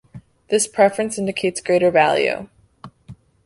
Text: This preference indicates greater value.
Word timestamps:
This 0.49 0.65
preference 0.65 1.19
indicates 1.19 1.61
greater 1.61 1.91
value. 1.91 2.47